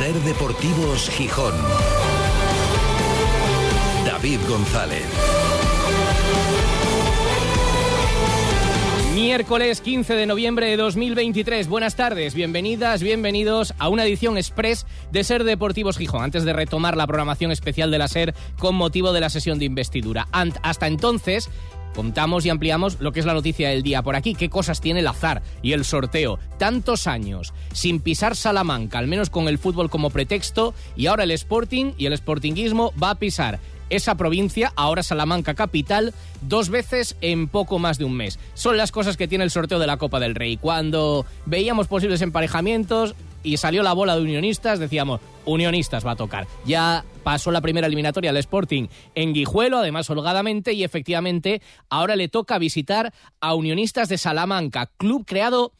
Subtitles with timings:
[0.00, 1.52] Ser Deportivos Gijón.
[4.06, 5.04] David González.
[9.14, 11.68] Miércoles 15 de noviembre de 2023.
[11.68, 16.96] Buenas tardes, bienvenidas, bienvenidos a una edición express de Ser Deportivos Gijón, antes de retomar
[16.96, 20.28] la programación especial de la SER con motivo de la sesión de investidura.
[20.62, 21.50] Hasta entonces,
[21.94, 25.00] contamos y ampliamos lo que es la noticia del día por aquí, qué cosas tiene
[25.00, 26.38] el azar y el sorteo.
[26.58, 31.30] Tantos años sin pisar Salamanca, al menos con el fútbol como pretexto, y ahora el
[31.32, 33.60] Sporting y el Sportinguismo va a pisar
[33.90, 38.38] esa provincia, ahora Salamanca capital, dos veces en poco más de un mes.
[38.54, 40.56] Son las cosas que tiene el sorteo de la Copa del Rey.
[40.56, 46.46] Cuando veíamos posibles emparejamientos, y salió la bola de unionistas, decíamos, unionistas va a tocar.
[46.64, 52.28] Ya pasó la primera eliminatoria al Sporting en Guijuelo, además holgadamente, y efectivamente ahora le
[52.28, 55.72] toca visitar a Unionistas de Salamanca, club creado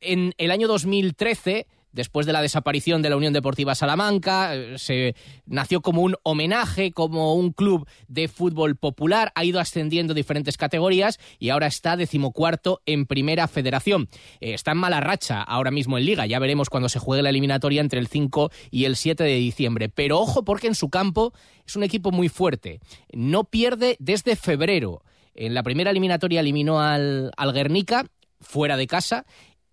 [0.00, 5.14] en el año 2013 después de la desaparición de la Unión Deportiva Salamanca, eh, se
[5.46, 11.18] nació como un homenaje, como un club de fútbol popular, ha ido ascendiendo diferentes categorías
[11.38, 14.08] y ahora está decimocuarto en Primera Federación.
[14.40, 17.30] Eh, está en mala racha ahora mismo en Liga, ya veremos cuando se juegue la
[17.30, 19.88] eliminatoria entre el 5 y el 7 de diciembre.
[19.88, 21.32] Pero ojo porque en su campo
[21.66, 22.80] es un equipo muy fuerte.
[23.12, 25.02] No pierde desde febrero.
[25.34, 28.06] En la primera eliminatoria eliminó al, al Guernica
[28.40, 29.24] fuera de casa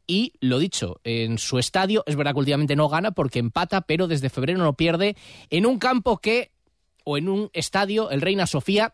[0.07, 4.07] y lo dicho, en su estadio, es verdad que últimamente no gana porque empata, pero
[4.07, 5.15] desde febrero no pierde
[5.49, 6.51] en un campo que,
[7.03, 8.93] o en un estadio, el Reina Sofía,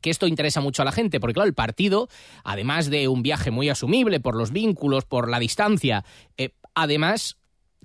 [0.00, 2.08] que esto interesa mucho a la gente, porque claro, el partido,
[2.42, 6.04] además de un viaje muy asumible por los vínculos, por la distancia,
[6.36, 7.36] eh, además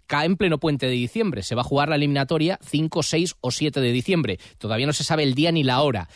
[0.07, 1.43] cae en pleno puente de diciembre.
[1.43, 4.39] Se va a jugar la eliminatoria 5, 6 o 7 de diciembre.
[4.57, 6.07] Todavía no se sabe el día ni la hora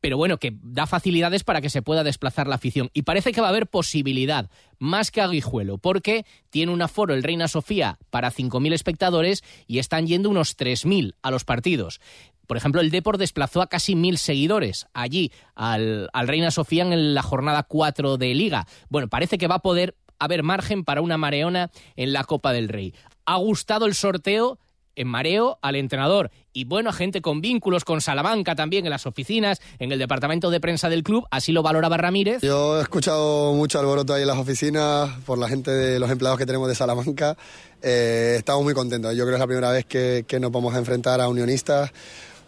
[0.00, 2.90] pero bueno, que da facilidades para que se pueda desplazar la afición.
[2.94, 7.14] Y parece que va a haber posibilidad, más que a Guijuelo, porque tiene un aforo
[7.14, 12.00] el Reina Sofía para 5.000 espectadores y están yendo unos 3.000 a los partidos.
[12.46, 17.14] Por ejemplo, el Depor desplazó a casi 1.000 seguidores allí al, al Reina Sofía en
[17.14, 18.66] la jornada 4 de Liga.
[18.88, 22.68] Bueno, parece que va a poder haber margen para una mareona en la Copa del
[22.68, 22.94] Rey.
[23.26, 24.58] ¿Ha gustado el sorteo?
[24.96, 29.06] En mareo al entrenador y bueno, a gente con vínculos con Salamanca también en las
[29.06, 32.42] oficinas, en el departamento de prensa del club, así lo valoraba Ramírez.
[32.42, 36.38] Yo he escuchado mucho alboroto ahí en las oficinas por la gente de los empleados
[36.38, 37.36] que tenemos de Salamanca.
[37.82, 39.14] Eh, estamos muy contentos.
[39.14, 41.92] Yo creo que es la primera vez que, nos vamos a enfrentar a Unionistas,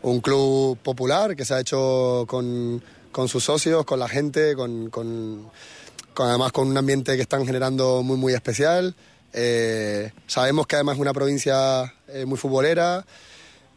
[0.03, 2.83] un club popular que se ha hecho con,
[3.29, 5.49] sus socios, con la gente, con, con,
[6.17, 8.97] además con un ambiente que están generando muy, muy especial.
[9.33, 13.05] Eh, sabemos que además es una provincia eh, muy futbolera.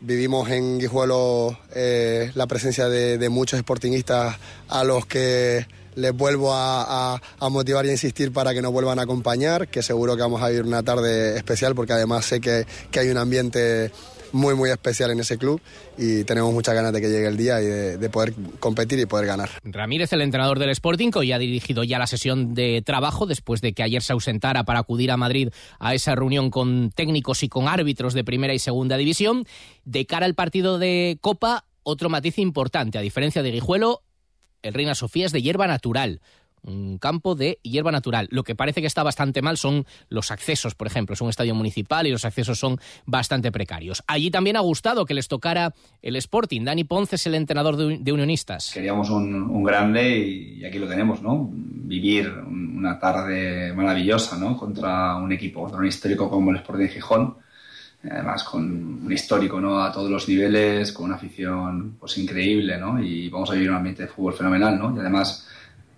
[0.01, 4.35] Vivimos en Guijuelo eh, la presencia de, muchos sportingistas
[4.67, 9.03] a los que les vuelvo a, motivar y a insistir para que nos vuelvan a
[9.03, 12.99] acompañar, que seguro que vamos a vivir una tarde especial porque además sé que, que
[12.99, 13.91] hay un ambiente
[14.35, 15.61] muy, muy especial en ese club
[15.97, 19.25] y tenemos muchas ganas de que llegue el día y de, poder competir y poder
[19.25, 19.49] ganar.
[19.63, 23.61] Ramírez, el entrenador del Sporting, que hoy ha dirigido ya la sesión de trabajo después
[23.61, 27.49] de que ayer se ausentara para acudir a Madrid a esa reunión con técnicos y
[27.49, 29.45] con árbitros de primera y segunda división.
[29.85, 32.97] De cara al partido de Copa, otro matiz importante.
[32.97, 34.03] A diferencia de Guijuelo,
[34.63, 36.19] el Reina Sofía es de hierba natural
[36.65, 38.27] un campo de hierba natural.
[38.31, 41.13] Lo que parece que está bastante mal son los accesos, por ejemplo.
[41.13, 44.03] Es un estadio municipal y los accesos son bastante precarios.
[44.07, 46.63] Allí también ha gustado que les tocara el Sporting.
[46.63, 48.71] Dani Ponce es el entrenador de, Unionistas.
[48.73, 51.49] Queríamos un, grande y, aquí lo tenemos, ¿no?
[51.51, 54.57] Vivir una tarde maravillosa, ¿no?
[54.57, 57.45] Contra un equipo, contra un histórico como el Sporting Gijón
[58.11, 59.81] además con un histórico ¿no?
[59.81, 63.01] a todos los niveles, con una afición pues increíble, ¿no?
[63.01, 64.95] Y vamos a vivir un ambiente de fútbol fenomenal, ¿no?
[64.95, 65.47] Y además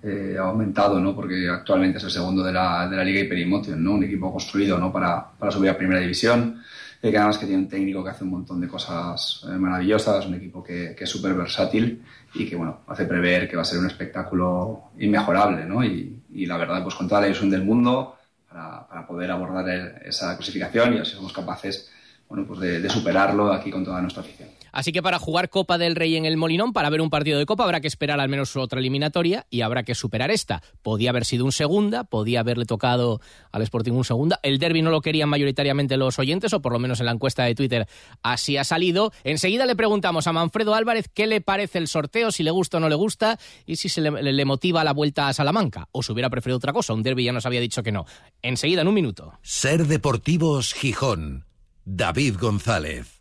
[0.03, 1.15] eh, ha aumentado, ¿no?
[1.15, 3.93] porque actualmente es el segundo de la, de la Liga Hyperimotion, ¿no?
[3.93, 4.91] un equipo construido ¿no?
[4.91, 6.61] para, para subir a Primera División,
[7.01, 10.25] eh, que además que tiene un técnico que hace un montón de cosas eh, maravillosas,
[10.27, 12.03] un equipo que, que es súper versátil
[12.35, 15.83] y que bueno, hace prever que va a ser un espectáculo inmejorable ¿no?
[15.83, 18.17] y, y la verdad, pues con toda la ilusión del mundo
[18.49, 19.67] para, para poder abordar
[20.05, 21.91] esa clasificación y así somos capaces
[22.29, 24.49] bueno, pues de, de superarlo aquí con toda nuestra afición.
[24.71, 27.45] Así que para jugar Copa del Rey en el Molinón, para ver un partido de
[27.45, 30.61] Copa, habrá que esperar al menos otra eliminatoria y habrá que superar esta.
[30.81, 33.21] Podía haber sido un segunda, podía haberle tocado
[33.51, 34.39] al Sporting un segunda.
[34.43, 37.43] El derby no lo querían mayoritariamente los oyentes, o por lo menos en la encuesta
[37.43, 37.87] de Twitter
[38.21, 39.11] así ha salido.
[39.23, 42.79] Enseguida le preguntamos a Manfredo Álvarez qué le parece el sorteo, si le gusta o
[42.79, 46.29] no le gusta, y si se le, motiva la vuelta a Salamanca, o si hubiera
[46.29, 46.93] preferido otra cosa.
[46.93, 48.05] Un derby ya nos había dicho que no.
[48.41, 49.33] Enseguida, en un minuto.
[49.41, 51.45] Ser Deportivos Gijón.
[51.85, 53.16] David González.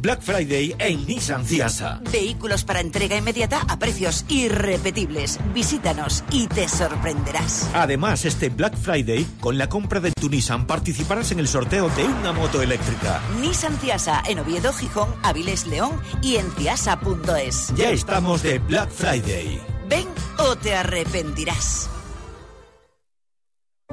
[0.00, 2.00] Black Friday en Nissan Ciasa.
[2.10, 5.38] Vehículos para entrega inmediata a precios irrepetibles.
[5.52, 7.68] Visítanos y te sorprenderás.
[7.74, 12.04] Además, este Black Friday, con la compra de tu Nissan, participarás en el sorteo de
[12.04, 13.20] una moto eléctrica.
[13.40, 17.72] Nissan Ciasa en Oviedo, Gijón, Avilés, León y en ciasa.es.
[17.76, 19.60] Ya estamos de Black Friday.
[19.88, 21.90] Ven o te arrepentirás.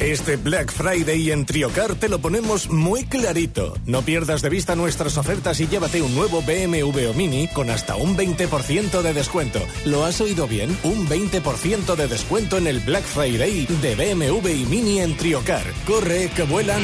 [0.00, 3.74] Este Black Friday en Triocar te lo ponemos muy clarito.
[3.84, 7.96] No pierdas de vista nuestras ofertas y llévate un nuevo BMW o Mini con hasta
[7.96, 9.58] un 20% de descuento.
[9.84, 10.76] ¿Lo has oído bien?
[10.84, 15.64] Un 20% de descuento en el Black Friday de BMW y Mini en Triocar.
[15.84, 16.82] Corre, que vuelan.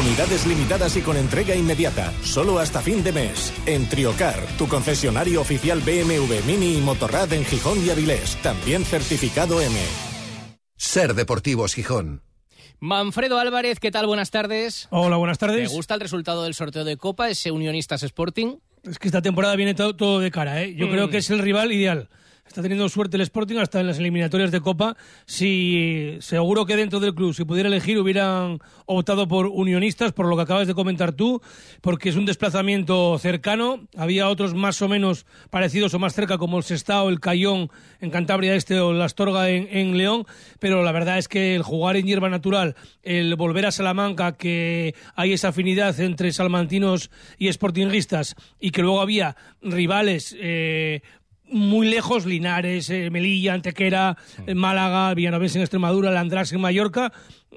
[0.00, 3.52] Unidades limitadas y con entrega inmediata, solo hasta fin de mes.
[3.66, 9.60] En Triocar, tu concesionario oficial BMW Mini y Motorrad en Gijón y Avilés, también certificado
[9.60, 10.15] M.
[10.76, 12.22] Ser Deportivos Gijón.
[12.78, 14.06] Manfredo Álvarez, ¿qué tal?
[14.06, 14.88] Buenas tardes.
[14.90, 15.68] Hola, buenas tardes.
[15.70, 18.56] ¿Te gusta el resultado del sorteo de Copa, ese Unionistas Sporting?
[18.82, 20.74] Es que esta temporada viene todo, todo de cara, ¿eh?
[20.74, 20.90] Yo Mm.
[20.90, 22.08] creo que es el rival ideal.
[22.46, 24.96] Está teniendo suerte el Sporting hasta en las eliminatorias de Copa.
[25.26, 30.36] Si seguro que dentro del club, si pudiera elegir, hubieran optado por unionistas, por lo
[30.36, 31.42] que acabas de comentar tú,
[31.82, 33.86] porque es un desplazamiento cercano.
[33.96, 37.70] Había otros más o menos parecidos o más cerca, como el Sestao, el Cayón
[38.00, 40.24] en Cantabria Este o el Astorga en, León,
[40.58, 44.94] pero la verdad es que el jugar en hierba natural, el volver a Salamanca, que
[45.14, 51.02] hay esa afinidad entre salmantinos y sportingistas, y que luego había rivales eh,
[51.50, 54.16] muy lejos, Linares, eh, Melilla, Antequera,
[54.46, 57.12] eh, Málaga, Villanovense en Extremadura, Landrás en Mallorca.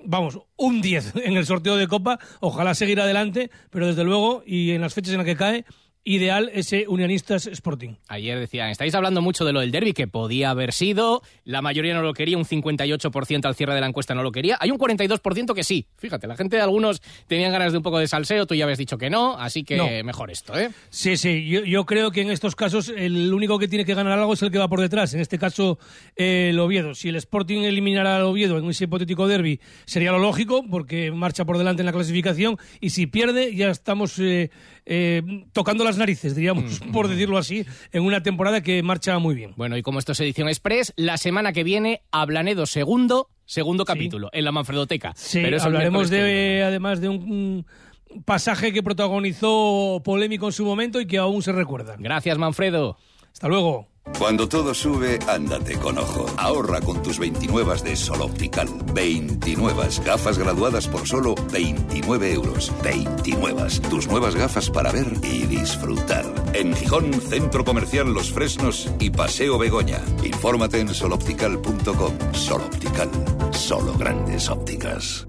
[0.05, 2.19] Vamos, un 10 en el sorteo de Copa.
[2.39, 5.65] Ojalá seguir adelante, pero desde luego, y en las fechas en las que cae,
[6.03, 7.95] ideal ese Unionistas Sporting.
[8.07, 11.93] Ayer decían, estáis hablando mucho de lo del derby, que podía haber sido, la mayoría
[11.93, 14.77] no lo quería, un 58% al cierre de la encuesta no lo quería, hay un
[14.79, 15.87] 42% que sí.
[15.97, 18.79] Fíjate, la gente de algunos tenían ganas de un poco de salseo, tú ya habías
[18.79, 19.87] dicho que no, así que No.
[20.03, 20.69] mejor esto, ¿eh?
[20.89, 24.17] Sí, sí, yo, yo creo que en estos casos el único que tiene que ganar
[24.17, 25.13] algo es el que va por detrás.
[25.13, 25.77] En este caso,
[26.15, 26.95] eh, el Oviedo.
[26.95, 31.45] Si el Sporting eliminara al Oviedo en ese hipotético derby, sería lo lógico, porque marcha
[31.45, 32.57] por delante en la clasificación.
[32.79, 34.49] Y si pierde, ya estamos eh,
[34.91, 35.21] eh,
[35.53, 39.53] tocando las narices, diríamos, por decirlo así, en una temporada que marcha muy bien.
[39.55, 44.29] Bueno, y como esto es edición express, la semana que viene, Ablanedo segundo, segundo capítulo,
[44.33, 45.13] en la Manfredoteca.
[45.15, 47.65] Sí, Pero hablaremos de, además de un,
[48.09, 51.95] un pasaje que protagonizó polémico en su momento y que aún se recuerda.
[51.99, 52.97] Gracias, Manfredo.
[53.31, 53.87] Hasta luego.
[54.17, 56.25] Cuando todo sube, ándate con ojo.
[56.37, 58.67] Ahorra con tus 29 de Sol Optical.
[58.93, 62.71] 29 gafas graduadas por solo 29 euros.
[62.83, 63.67] 29.
[63.89, 66.25] Tus nuevas gafas para ver y disfrutar.
[66.53, 69.99] En Gijón, Centro Comercial Los Fresnos y Paseo Begoña.
[70.23, 72.33] Infórmate en soloptical.com.
[72.33, 73.09] Sol Optical.
[73.51, 75.27] Solo grandes ópticas.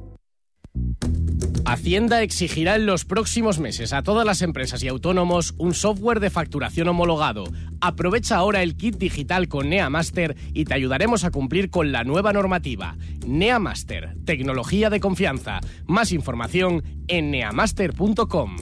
[1.67, 6.31] Hacienda exigirá en los próximos meses a todas las empresas y autónomos un software de
[6.31, 7.45] facturación homologado.
[7.81, 12.33] Aprovecha ahora el kit digital con NeaMaster y te ayudaremos a cumplir con la nueva
[12.33, 12.97] normativa.
[13.27, 15.61] NeaMaster, tecnología de confianza.
[15.87, 18.57] Más información en neamaster.com.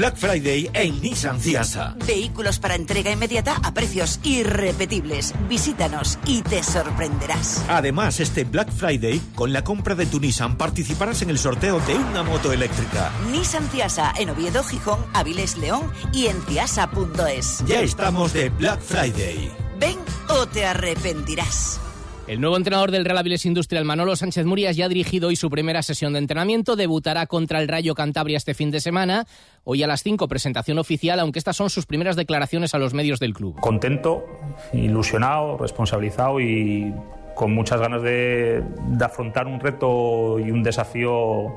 [0.00, 1.94] Black Friday en Nissan Ciasa.
[2.06, 5.34] Vehículos para entrega inmediata a precios irrepetibles.
[5.46, 7.62] Visítanos y te sorprenderás.
[7.68, 11.96] Además, este Black Friday, con la compra de tu Nissan, participarás en el sorteo de
[11.96, 13.12] una moto eléctrica.
[13.30, 17.62] Nissan Ciasa en Oviedo, Gijón, Avilés, León y en ciasa.es.
[17.66, 19.52] Ya estamos de Black Friday.
[19.78, 19.98] Ven
[20.30, 21.78] o te arrepentirás.
[22.26, 25.50] El nuevo entrenador del Real Avilés Industrial, Manolo Sánchez Murias, ya ha dirigido hoy su
[25.50, 26.76] primera sesión de entrenamiento.
[26.76, 29.26] Debutará contra el Rayo Cantabria este fin de semana.
[29.64, 33.18] Hoy a las 5, presentación oficial, aunque estas son sus primeras declaraciones a los medios
[33.18, 33.58] del club.
[33.60, 34.24] Contento,
[34.72, 36.94] ilusionado, responsabilizado y
[37.34, 38.62] con muchas ganas de,
[39.00, 41.56] afrontar un reto y un desafío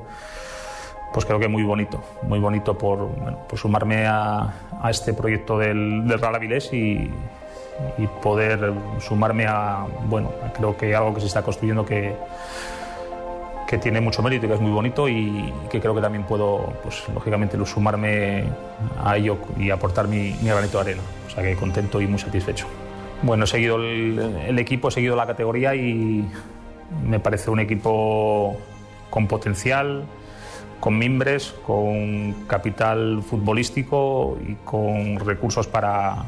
[1.12, 3.08] pues creo que muy bonito, muy bonito por,
[3.54, 4.52] sumarme a,
[4.82, 7.08] a este proyecto del, del Real Avilés y,
[7.98, 12.14] y poder sumarme a, bueno, creo que algo que se está construyendo que,
[13.66, 16.72] que tiene mucho mérito y que es muy bonito y que creo que también puedo,
[16.82, 18.44] pues lógicamente, sumarme
[19.02, 21.02] a ello y aportar mi, mi granito de arena.
[21.26, 22.66] O sea que contento y muy satisfecho.
[23.22, 26.28] Bueno, he seguido el, el equipo, he seguido la categoría y
[27.06, 28.56] me parece un equipo
[29.10, 30.04] con potencial,
[30.80, 36.26] con mimbres, con capital futbolístico y con recursos para,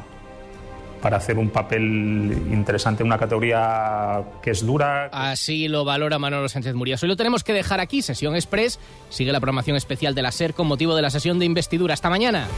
[1.07, 5.09] para hacer un papel interesante en una categoría que es dura.
[5.13, 6.97] Así lo valora Manolo Sánchez Murillo.
[7.01, 8.81] Hoy lo tenemos que dejar aquí, sesión express.
[9.09, 11.95] Sigue la programación especial de la SER con motivo de la sesión de investidura.
[11.95, 12.49] Hasta mañana.